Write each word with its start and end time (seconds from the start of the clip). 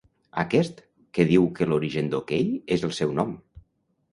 Aquest, 0.43 0.79
que 1.17 1.25
diu 1.31 1.45
que 1.59 1.67
l'origen 1.73 2.09
d'OK 2.15 2.35
és 2.77 2.87
el 2.89 2.97
seu 3.01 3.15
nom. 3.21 3.37